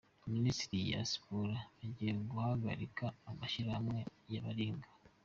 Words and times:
Minisiteri 0.33 0.91
ya 0.93 1.01
Siporo 1.11 1.55
igiye 1.85 2.13
guhagarika 2.31 3.05
amashyirahamwe 3.29 3.99
ya 4.33 4.41
baringa 4.45 4.89